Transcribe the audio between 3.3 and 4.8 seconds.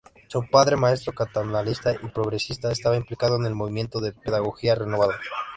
en el movimiento de pedagogía